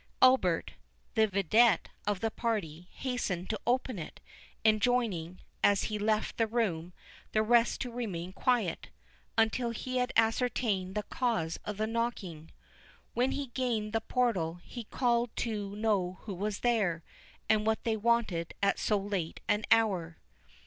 Albert, 0.19 0.71
the 1.13 1.27
vidette 1.27 1.89
of 2.07 2.21
the 2.21 2.31
party, 2.31 2.87
hastened 2.91 3.51
to 3.51 3.59
open 3.67 3.99
it, 3.99 4.19
enjoining, 4.65 5.41
as 5.63 5.83
he 5.83 5.99
left 5.99 6.37
the 6.37 6.47
room, 6.47 6.91
the 7.33 7.43
rest 7.43 7.79
to 7.79 7.91
remain 7.91 8.33
quiet, 8.33 8.89
until 9.37 9.69
he 9.69 9.97
had 9.97 10.11
ascertained 10.15 10.95
the 10.95 11.03
cause 11.03 11.59
of 11.65 11.77
the 11.77 11.85
knocking. 11.85 12.49
When 13.13 13.33
he 13.33 13.49
gained 13.53 13.93
the 13.93 14.01
portal, 14.01 14.55
he 14.63 14.85
called 14.85 15.29
to 15.35 15.75
know 15.75 16.17
who 16.21 16.33
was 16.33 16.61
there, 16.61 17.03
and 17.47 17.63
what 17.67 17.83
they 17.83 17.95
wanted 17.95 18.55
at 18.63 18.79
so 18.79 18.97
late 18.97 19.39
an 19.47 19.65
hour. 19.69 20.17